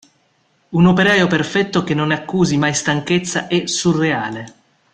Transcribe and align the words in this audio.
Un 0.69 0.87
operaio 0.87 1.27
perfetto 1.27 1.83
che 1.83 1.93
non 1.93 2.09
accusi 2.09 2.57
mai 2.57 2.73
stanchezza 2.73 3.45
è 3.45 3.67
surreale. 3.67 4.45